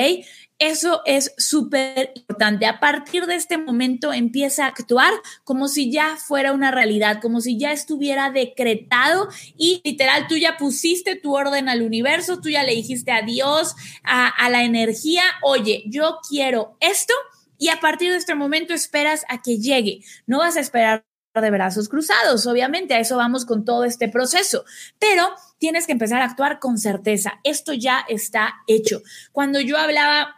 [0.59, 2.65] Eso es súper importante.
[2.65, 5.11] A partir de este momento empieza a actuar
[5.43, 10.57] como si ya fuera una realidad, como si ya estuviera decretado y literal tú ya
[10.57, 15.23] pusiste tu orden al universo, tú ya le dijiste a Dios, a, a la energía,
[15.41, 17.13] oye, yo quiero esto
[17.57, 20.01] y a partir de este momento esperas a que llegue.
[20.27, 21.05] No vas a esperar
[21.41, 24.65] de brazos cruzados, obviamente, a eso vamos con todo este proceso,
[24.99, 27.39] pero tienes que empezar a actuar con certeza.
[27.43, 29.01] Esto ya está hecho.
[29.31, 30.35] Cuando yo hablaba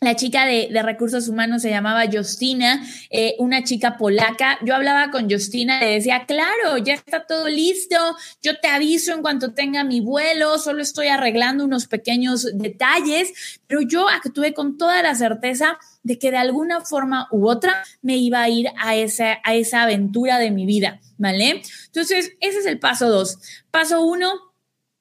[0.00, 4.58] la chica de, recursos humanos se llamaba Justina, eh, una chica polaca.
[4.62, 7.96] Yo hablaba con Justina, le decía, claro, ya está todo listo,
[8.42, 13.80] yo te aviso en cuanto tenga mi vuelo, solo estoy arreglando unos pequeños detalles, pero
[13.80, 18.42] yo actué con toda la certeza de que de alguna forma u otra me iba
[18.42, 21.62] a ir a esa, a esa aventura de mi vida, ¿vale?
[21.86, 23.38] Entonces, ese es el paso dos.
[23.70, 24.45] Paso uno,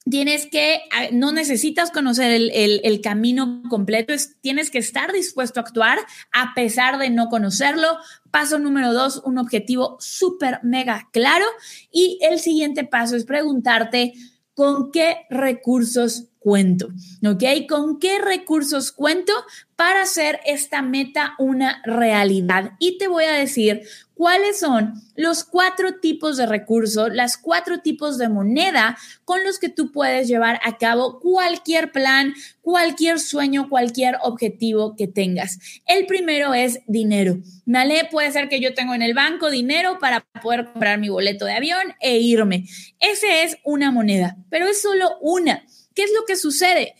[0.09, 5.99] tienes que, no necesitas conocer el, camino completo, tienes que estar dispuesto a actuar
[6.31, 7.97] a pesar de no conocerlo.
[8.31, 11.45] Paso número dos, un objetivo súper mega claro.
[11.91, 14.13] Y el siguiente paso es preguntarte
[14.53, 16.89] con qué recursos cuento,
[17.27, 17.67] ¿ok?
[17.67, 19.33] ¿Con qué recursos cuento
[19.75, 22.73] para hacer esta meta una realidad?
[22.77, 23.81] Y te voy a decir
[24.13, 29.69] cuáles son los cuatro tipos de recursos, las cuatro tipos de moneda con los que
[29.69, 35.57] tú puedes llevar a cabo cualquier plan, cualquier sueño, cualquier objetivo que tengas.
[35.87, 38.07] El primero es dinero, ¿vale?
[38.11, 41.53] Puede ser que yo tengo en el banco dinero para poder comprar mi boleto de
[41.53, 42.65] avión e irme.
[42.99, 45.63] Ese es una moneda, pero es solo una.
[45.95, 46.95] ¿Qué es lo que sucede?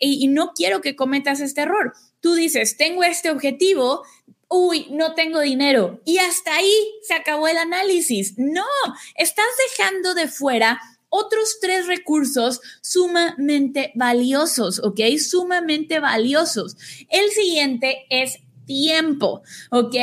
[0.00, 1.94] y no quiero que cometas este error.
[2.20, 4.02] Tú dices, tengo este objetivo,
[4.48, 6.00] uy, no tengo dinero.
[6.04, 8.34] Y hasta ahí se acabó el análisis.
[8.36, 8.66] No,
[9.14, 9.46] estás
[9.78, 15.00] dejando de fuera otros tres recursos sumamente valiosos, ¿ok?
[15.18, 16.76] Sumamente valiosos.
[17.08, 19.96] El siguiente es tiempo, ¿ok?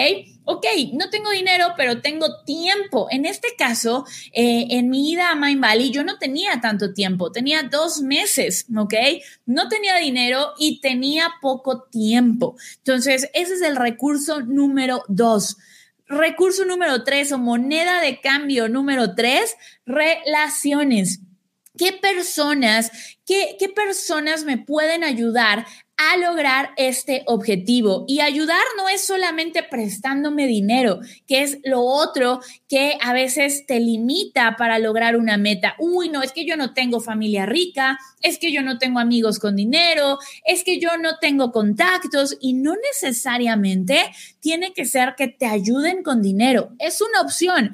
[0.48, 3.08] Ok, no tengo dinero, pero tengo tiempo.
[3.12, 7.32] En este caso, eh, en mi ida a Main Valley, yo no tenía tanto tiempo,
[7.32, 8.94] tenía dos meses, ok,
[9.46, 12.56] no tenía dinero y tenía poco tiempo.
[12.78, 15.58] Entonces, ese es el recurso número dos.
[16.08, 21.20] Recurso número tres o moneda de cambio número tres, relaciones.
[21.78, 22.92] ¿Qué personas,
[23.26, 28.06] qué, qué, personas me pueden ayudar a lograr este objetivo.
[28.08, 33.80] Y ayudar no es solamente prestándome dinero, que es lo otro que a veces te
[33.80, 35.76] limita para lograr una meta.
[35.80, 39.40] Uy, no, es que yo no tengo familia rica, es que yo no tengo amigos
[39.40, 44.04] con dinero, es que yo no tengo contactos y no necesariamente
[44.40, 46.70] tiene que ser que te ayuden con dinero.
[46.78, 47.74] Es una opción.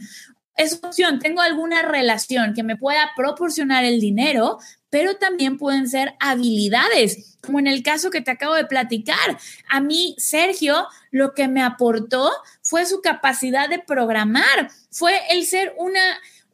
[0.55, 4.59] Es opción, tengo alguna relación que me pueda proporcionar el dinero,
[4.93, 9.39] pero también pueden ser habilidades, como en el caso que te acabo de platicar.
[9.67, 12.29] A mí, Sergio, lo que me aportó
[12.61, 15.99] fue su capacidad de programar, fue el ser una...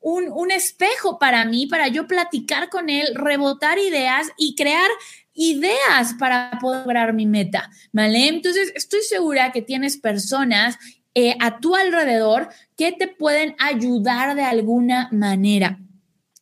[0.01, 4.89] Un, un espejo para mí, para yo platicar con él, rebotar ideas y crear
[5.33, 8.29] ideas para poder lograr mi meta, ¿vale?
[8.29, 10.77] Entonces, estoy segura que tienes personas
[11.15, 12.47] eh, a tu alrededor
[12.77, 15.79] que te pueden ayudar de alguna manera.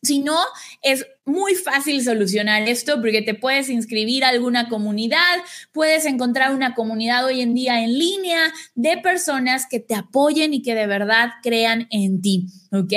[0.02, 0.38] Si no,
[0.82, 5.18] es muy fácil solucionar esto porque te puedes inscribir a alguna comunidad,
[5.72, 10.62] puedes encontrar una comunidad hoy en día en línea de personas que te apoyen y
[10.62, 12.92] que de verdad crean en ti, ¿ok?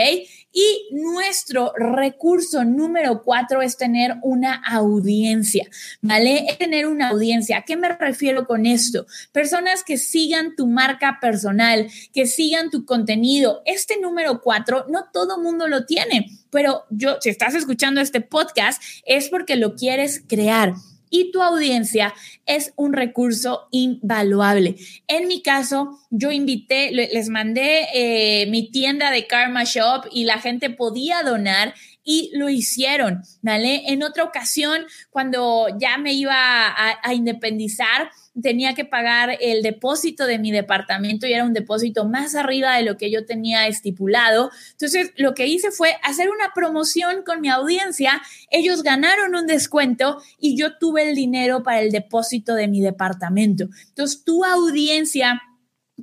[0.54, 5.68] Y nuestro recurso número cuatro es tener una audiencia,
[6.02, 6.46] ¿vale?
[6.50, 7.58] Es tener una audiencia.
[7.58, 9.06] ¿A qué me refiero con esto?
[9.32, 13.62] Personas que sigan tu marca personal, que sigan tu contenido.
[13.66, 18.82] Este número cuatro, no todo mundo lo tiene, pero yo, si estás escuchando este podcast,
[19.06, 20.74] es porque lo quieres crear
[21.12, 22.16] y tu audiencia
[22.48, 24.78] es un recurso invaluable.
[25.08, 30.40] En mi caso, yo invité, les mandé eh, mi tienda de Karma Shop y la
[30.40, 33.84] gente podía donar y lo hicieron, ¿vale?
[33.88, 40.26] En otra ocasión, cuando ya me iba a, a independizar, tenía que pagar el depósito
[40.26, 44.52] de mi departamento y era un depósito más arriba de lo que yo tenía estipulado.
[44.72, 48.22] Entonces, lo que hice fue hacer una promoción con mi audiencia.
[48.50, 53.66] Ellos ganaron un descuento y yo tuve el dinero para el depósito de mi departamento.
[53.90, 55.42] Entonces, tu audiencia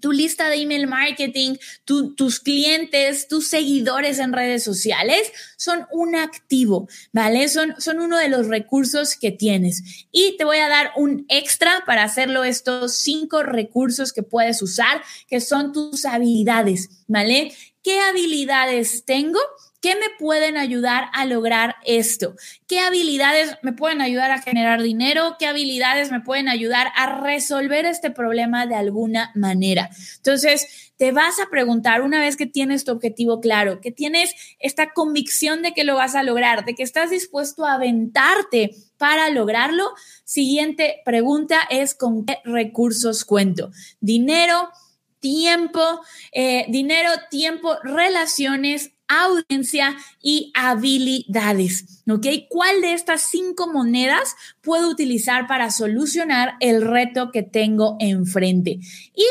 [0.01, 6.89] tu lista de email marketing, tus clientes, tus seguidores en redes sociales son un activo,
[7.13, 7.49] ¿vale?
[7.49, 10.07] Son, son uno de los recursos que tienes.
[10.13, 15.03] Y te voy a dar un extra para hacerlo estos cinco recursos que puedes usar,
[15.27, 17.53] que son tus habilidades, ¿vale?
[17.83, 19.41] ¿Qué habilidades tengo?
[19.81, 22.35] ¿Qué me pueden ayudar a lograr esto?
[22.67, 25.37] ¿Qué habilidades me pueden ayudar a generar dinero?
[25.39, 29.91] ¿Qué habilidades me pueden ayudar a resolver este problema de alguna manera?
[30.17, 34.93] Entonces, te vas a preguntar una vez que tienes tu objetivo claro, que tienes esta
[34.93, 39.93] convicción de que lo vas a lograr, de que estás dispuesto a aventarte para lograrlo.
[40.25, 43.71] Siguiente pregunta es con qué recursos cuento.
[44.01, 44.71] Dinero,
[45.21, 46.01] tiempo,
[46.33, 52.03] eh, dinero, tiempo, relaciones audiencia y habilidades.
[52.09, 52.27] ¿Ok?
[52.49, 58.79] ¿Cuál de estas cinco monedas puedo utilizar para solucionar el reto que tengo enfrente?
[59.15, 59.25] Y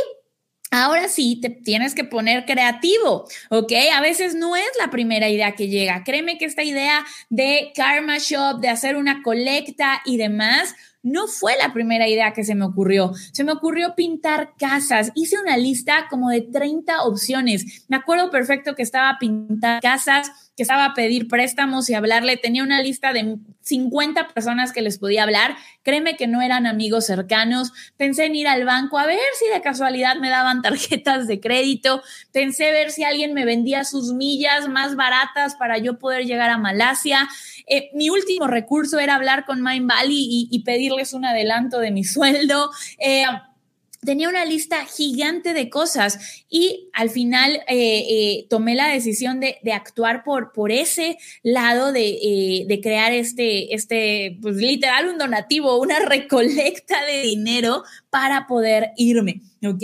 [0.69, 3.71] Ahora sí, te tienes que poner creativo, ¿ok?
[3.93, 6.03] A veces no es la primera idea que llega.
[6.03, 10.75] Créeme que esta idea de Karma Shop, de hacer una colecta y demás,
[11.07, 13.13] no fue la primera idea que se me ocurrió.
[13.31, 15.11] Se me ocurrió pintar casas.
[15.15, 17.85] Hice una lista como de 30 opciones.
[17.87, 22.63] Me acuerdo perfecto que estaba pintar casas que estaba a pedir préstamos y hablarle, tenía
[22.63, 27.71] una lista de 50 personas que les podía hablar, créeme que no eran amigos cercanos,
[27.95, 32.01] pensé en ir al banco a ver si de casualidad me daban tarjetas de crédito,
[32.31, 36.57] pensé ver si alguien me vendía sus millas más baratas para yo poder llegar a
[36.57, 37.29] Malasia.
[37.67, 42.03] Eh, mi último recurso era hablar con Mind Valley y, pedirles un adelanto de mi
[42.03, 42.71] sueldo.
[42.97, 43.25] Eh,
[44.07, 49.57] tenía una lista gigante de cosas y al final eh, eh, tomé la decisión de,
[49.73, 55.77] actuar por, por ese lado de, eh, de, crear este, este, pues literal un donativo,
[55.81, 59.83] una recolecta de dinero para poder irme, ¿ok?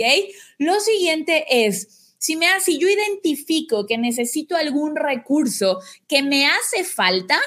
[0.56, 6.82] Lo siguiente es, si, me, si yo identifico que necesito algún recurso que me hace
[6.84, 7.38] falta,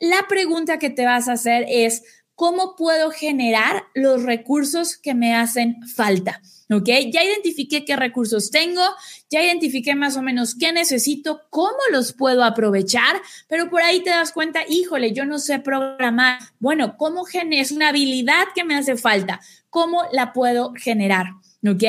[0.00, 2.02] la pregunta que te vas a hacer es,
[2.36, 6.40] cómo puedo generar los recursos que me hacen falta.
[6.70, 6.88] ¿Ok?
[7.12, 8.82] Ya identifiqué qué recursos tengo,
[9.30, 14.10] ya identifiqué más o menos qué necesito, cómo los puedo aprovechar, pero por ahí te
[14.10, 16.40] das cuenta, híjole, yo no sé programar.
[16.58, 19.40] Bueno, ¿cómo es una habilidad que me hace falta?
[19.70, 21.26] ¿Cómo la puedo generar?
[21.66, 21.82] ¿Ok?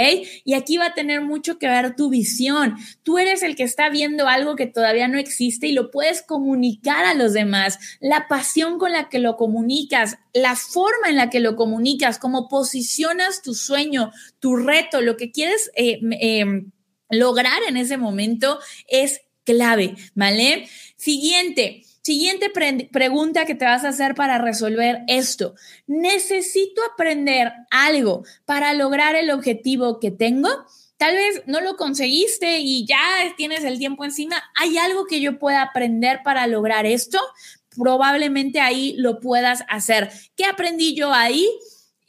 [0.43, 2.75] Y aquí va a tener mucho que ver tu visión.
[3.03, 7.05] Tú eres el que está viendo algo que todavía no existe y lo puedes comunicar
[7.05, 7.79] a los demás.
[7.99, 12.47] La pasión con la que lo comunicas, la forma en la que lo comunicas, cómo
[12.47, 16.71] posicionas tu sueño, tu reto, lo que quieres eh, em,
[17.09, 20.67] lograr en ese momento es clave, ¿vale?
[20.97, 21.83] Siguiente.
[22.07, 22.49] Siguiente
[22.89, 25.55] pregunta que te vas a hacer para resolver esto.
[25.87, 30.47] ¿Necesito aprender algo para lograr el objetivo que tengo?
[30.95, 32.97] Tal vez no lo conseguiste y ya
[33.35, 34.41] tienes el tiempo encima.
[34.55, 37.19] ¿Hay algo que yo pueda aprender para lograr esto?
[37.75, 40.09] Probablemente ahí lo puedas hacer.
[40.37, 41.45] ¿Qué aprendí yo ahí?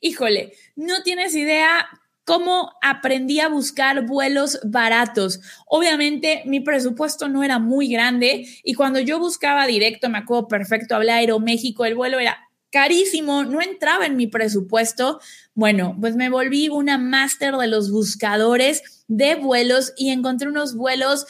[0.00, 1.88] Híjole, no tienes idea
[2.28, 5.40] cómo aprendí a buscar vuelos baratos.
[5.64, 10.94] Obviamente mi presupuesto no era muy grande y cuando yo buscaba directo, me acuerdo perfecto,
[10.94, 12.36] hablé Aeroméxico, el vuelo era
[12.70, 15.20] carísimo, no entraba en mi presupuesto.
[15.54, 21.24] Bueno, pues me volví una máster de los buscadores de vuelos y encontré unos vuelos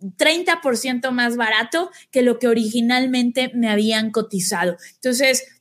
[0.00, 4.76] 30% más barato que lo que originalmente me habían cotizado.
[4.94, 5.55] Entonces,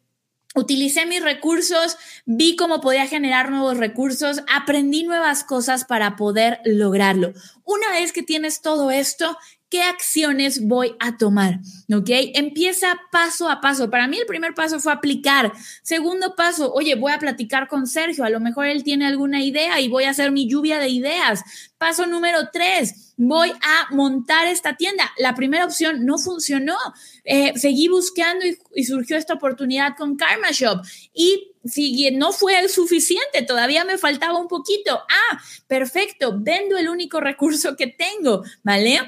[0.58, 7.34] Utilicé mis recursos, vi cómo podía generar nuevos recursos, aprendí nuevas cosas para poder lograrlo.
[7.66, 9.38] Una vez que tienes todo esto,
[9.70, 11.59] ¿qué acciones voy a tomar?
[11.93, 12.09] ¿Ok?
[12.34, 13.89] Empieza paso a paso.
[13.89, 15.51] Para mí el primer paso fue aplicar.
[15.84, 18.24] Segundo paso, oye, voy a platicar con Sergio.
[18.24, 21.43] A lo mejor él tiene alguna idea y voy a hacer mi lluvia de ideas.
[21.78, 25.11] Paso número tres, voy a montar esta tienda.
[25.18, 26.78] La primera opción no funcionó.
[27.24, 30.82] Eh, seguí buscando y, surgió esta oportunidad con Karma Shop.
[31.13, 34.99] Y si no fue el suficiente, todavía me faltaba un poquito.
[35.09, 39.01] Ah, perfecto, vendo el único recurso que tengo, ¿vale?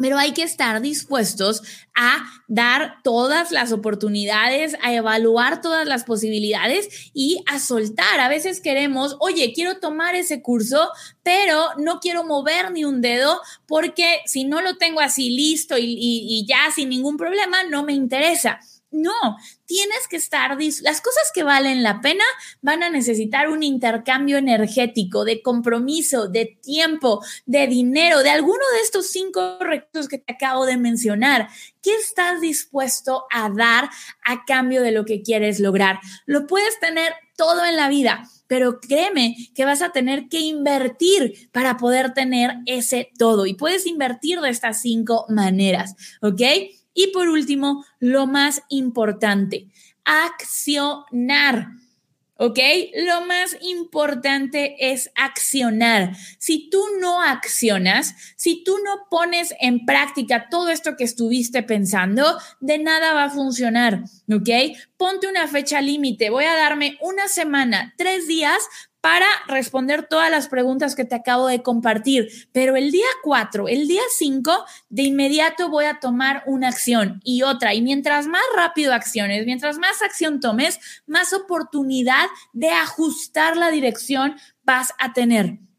[0.00, 1.62] Pero hay que estar dispuestos
[1.94, 8.18] a dar todas las oportunidades, a evaluar todas las posibilidades y a soltar.
[8.18, 10.90] A veces queremos, oye, quiero tomar ese curso,
[11.22, 15.96] pero no quiero mover ni un dedo porque si no lo tengo así listo y,
[15.98, 18.58] y ya sin ningún problema, no me interesa.
[18.92, 19.36] No,
[19.66, 22.24] tienes que estar, las cosas que valen la pena
[22.60, 28.80] van a necesitar un intercambio energético, de compromiso, de tiempo, de dinero, de alguno de
[28.80, 31.48] estos cinco recursos que te acabo de mencionar.
[31.82, 33.90] ¿Qué estás dispuesto a dar
[34.24, 36.00] a cambio de lo que quieres lograr?
[36.26, 41.48] Lo puedes tener todo en la vida, pero créeme que vas a tener que invertir
[41.52, 46.42] para poder tener ese todo y puedes invertir de estas cinco maneras, ¿ok?
[46.94, 49.68] Y por último, lo más importante,
[50.04, 51.68] accionar.
[52.42, 52.58] ¿Ok?
[52.94, 56.16] Lo más importante es accionar.
[56.38, 62.38] Si tú no accionas, si tú no pones en práctica todo esto que estuviste pensando,
[62.60, 64.04] de nada va a funcionar.
[64.32, 64.48] ¿Ok?
[64.96, 66.30] Ponte una fecha límite.
[66.30, 68.62] Voy a darme una semana, tres días
[69.00, 72.28] para responder todas las preguntas que te acabo de compartir.
[72.52, 77.42] Pero el día 4, el día 5, de inmediato voy a tomar una acción y
[77.42, 77.74] otra.
[77.74, 84.36] Y mientras más rápido acciones, mientras más acción tomes, más oportunidad de ajustar la dirección
[84.64, 85.69] vas a tener.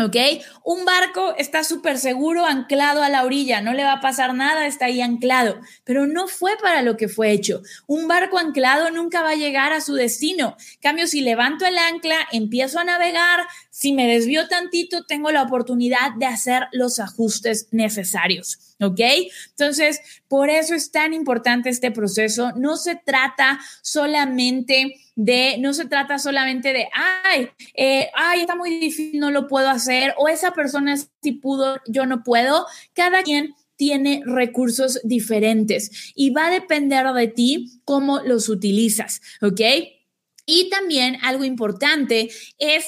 [0.00, 0.14] ¿Ok?
[0.62, 4.66] Un barco está súper seguro anclado a la orilla, no le va a pasar nada,
[4.66, 7.62] está ahí anclado, pero no fue para lo que fue hecho.
[7.88, 10.56] Un barco anclado nunca va a llegar a su destino.
[10.80, 16.12] cambio, si levanto el ancla, empiezo a navegar, si me desvío tantito, tengo la oportunidad
[16.16, 18.67] de hacer los ajustes necesarios.
[18.80, 19.00] ¿Ok?
[19.50, 22.52] Entonces, por eso es tan importante este proceso.
[22.52, 26.88] No se trata solamente de, no se trata solamente de,
[27.24, 31.80] ay, eh, ay, está muy difícil, no lo puedo hacer, o esa persona sí pudo,
[31.88, 32.66] yo no puedo.
[32.94, 39.60] Cada quien tiene recursos diferentes y va a depender de ti cómo los utilizas, ¿ok?
[40.44, 42.86] Y también algo importante es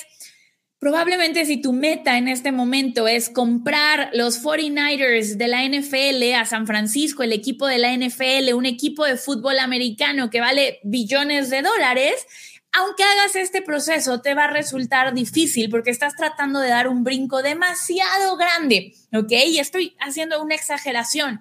[0.81, 6.47] Probablemente si tu meta en este momento es comprar los 49ers de la NFL a
[6.47, 11.51] San Francisco, el equipo de la NFL, un equipo de fútbol americano que vale billones
[11.51, 12.27] de dólares,
[12.73, 17.05] aunque hagas este proceso, te va a resultar difícil porque estás tratando de dar un
[17.05, 19.33] brinco demasiado grande, ¿ok?
[19.49, 21.41] Y estoy haciendo una exageración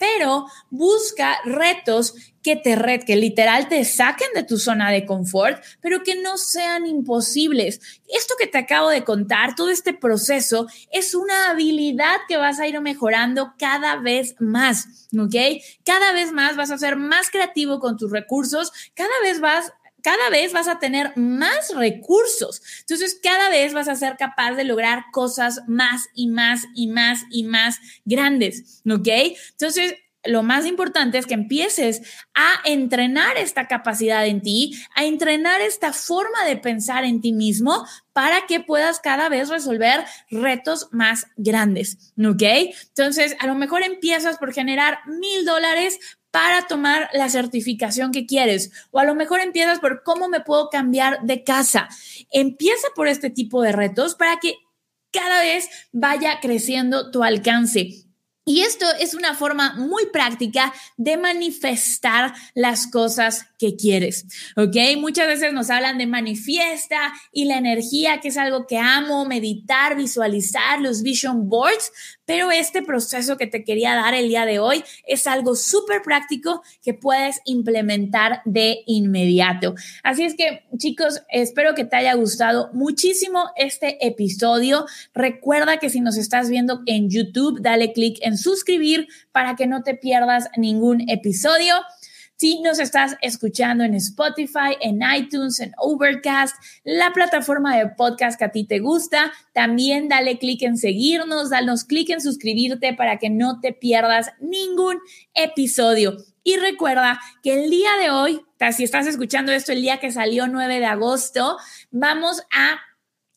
[0.00, 5.62] pero busca retos que te ret, que literal te saquen de tu zona de confort,
[5.82, 8.00] pero que no sean imposibles.
[8.08, 12.66] Esto que te acabo de contar, todo este proceso, es una habilidad que vas a
[12.66, 15.60] ir mejorando cada vez más, ¿ok?
[15.84, 20.30] Cada vez más vas a ser más creativo con tus recursos, cada vez vas cada
[20.30, 22.62] vez vas a tener más recursos.
[22.80, 27.24] Entonces, cada vez vas a ser capaz de lograr cosas más y más y más
[27.30, 29.08] y más grandes, ¿ok?
[29.50, 29.94] Entonces,
[30.24, 32.02] lo más importante es que empieces
[32.34, 37.86] a entrenar esta capacidad en ti, a entrenar esta forma de pensar en ti mismo
[38.12, 42.42] para que puedas cada vez resolver retos más grandes, ¿ok?
[42.88, 45.98] Entonces, a lo mejor empiezas por generar mil dólares
[46.30, 48.70] para tomar la certificación que quieres.
[48.90, 51.88] O a lo mejor empiezas por cómo me puedo cambiar de casa.
[52.30, 54.56] Empieza por este tipo de retos para que
[55.12, 58.06] cada vez vaya creciendo tu alcance.
[58.46, 64.26] Y esto es una forma muy práctica de manifestar las cosas que quieres,
[64.56, 64.76] ¿ok?
[64.98, 69.94] Muchas veces nos hablan de manifiesta y la energía, que es algo que amo, meditar,
[69.94, 71.92] visualizar, los vision boards,
[72.30, 76.62] pero este proceso que te quería dar el día de hoy es algo súper práctico
[76.80, 79.74] que puedes implementar de inmediato.
[80.04, 84.86] Así es que, chicos, espero que te haya gustado muchísimo este episodio.
[85.12, 89.82] Recuerda que si nos estás viendo en YouTube, dale click en suscribir para que no
[89.82, 91.74] te pierdas ningún episodio.
[92.40, 98.46] Si nos estás escuchando en Spotify, en iTunes, en Overcast, la plataforma de podcast que
[98.46, 103.28] a ti te gusta, también dale clic en seguirnos, danos clic en suscribirte para que
[103.28, 105.00] no te pierdas ningún
[105.34, 106.16] episodio.
[106.42, 108.40] Y recuerda que el día de hoy,
[108.74, 111.58] si estás escuchando esto el día que salió 9 de agosto,
[111.90, 112.80] vamos a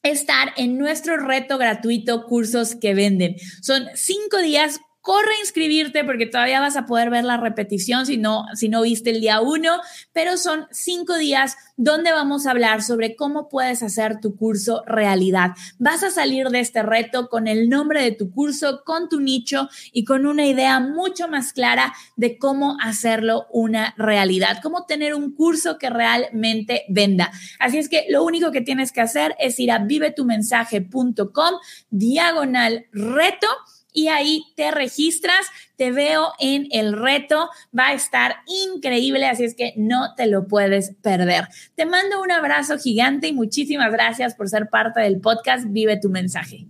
[0.01, 3.35] estar en nuestro reto gratuito Cursos que Venden.
[3.61, 8.15] Son cinco días corre a inscribirte porque todavía vas a poder ver la repetición si
[8.17, 9.81] no, si no viste el día uno,
[10.13, 15.51] pero son cinco días donde vamos a hablar sobre cómo puedes hacer tu curso realidad.
[15.77, 19.67] Vas a salir de este reto con el nombre de tu curso, con tu nicho
[19.91, 25.35] y con una idea mucho más clara de cómo hacerlo una realidad, cómo tener un
[25.35, 27.29] curso que realmente venda.
[27.59, 31.55] Así es que lo único que tienes que hacer es ir a vivetumensaje.com
[31.89, 33.47] diagonal reto
[33.93, 35.45] y ahí te registras,
[35.77, 40.47] te veo en el reto, va a estar increíble, así es que no te lo
[40.47, 41.47] puedes perder.
[41.75, 46.09] Te mando un abrazo gigante y muchísimas gracias por ser parte del podcast Vive tu
[46.09, 46.67] mensaje.